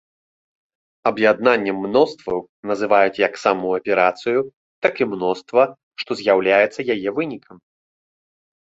Аб'яднаннем 1.09 1.77
мностваў 1.83 2.39
называюць 2.73 3.21
як 3.27 3.33
саму 3.43 3.67
аперацыю, 3.79 4.39
так 4.87 4.93
і 5.03 5.11
мноства, 5.13 5.63
што 6.03 6.11
з'яўляецца 6.25 6.81
яе 6.97 7.09
вынікам. 7.23 7.57